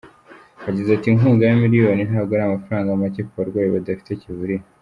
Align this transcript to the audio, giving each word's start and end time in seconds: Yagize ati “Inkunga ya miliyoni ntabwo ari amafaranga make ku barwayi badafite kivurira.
Yagize 0.65 0.89
ati 0.93 1.07
“Inkunga 1.11 1.43
ya 1.45 1.55
miliyoni 1.63 2.01
ntabwo 2.09 2.31
ari 2.33 2.43
amafaranga 2.45 2.99
make 3.01 3.21
ku 3.27 3.33
barwayi 3.39 3.69
badafite 3.75 4.11
kivurira. 4.21 4.63